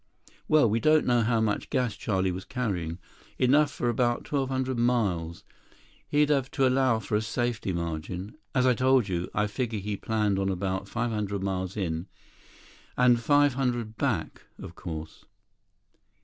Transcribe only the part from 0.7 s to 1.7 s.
do know how much